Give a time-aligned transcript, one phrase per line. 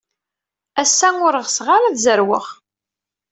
[0.81, 2.45] Ass-a, ur ɣseɣ ara ad zerweɣ.